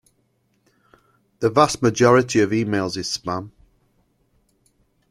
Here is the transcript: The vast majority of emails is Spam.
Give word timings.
The 1.41 1.51
vast 1.51 1.83
majority 1.83 2.39
of 2.39 2.49
emails 2.49 2.97
is 2.97 3.05
Spam. 3.15 3.51